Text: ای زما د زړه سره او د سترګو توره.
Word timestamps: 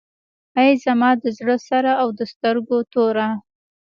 ای 0.61 0.71
زما 0.83 1.09
د 1.23 1.25
زړه 1.37 1.57
سره 1.69 1.91
او 2.01 2.07
د 2.17 2.21
سترګو 2.33 2.77
توره. 2.93 3.29